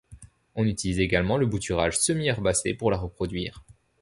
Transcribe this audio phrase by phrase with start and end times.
[0.55, 3.63] On utilise également le bouturage semi-herbacé pour la reproduire.